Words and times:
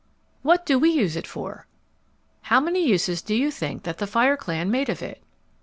What 0.41 0.65
do 0.65 0.79
we 0.79 0.89
use 0.89 1.15
it 1.15 1.27
for? 1.27 1.67
How 2.45 2.59
many 2.59 2.83
uses 2.87 3.21
do 3.21 3.35
you 3.35 3.51
think 3.51 3.83
that 3.83 3.99
the 3.99 4.07
fire 4.07 4.35
clan 4.35 4.71
made 4.71 4.89
of 4.89 5.03
it? 5.03 5.21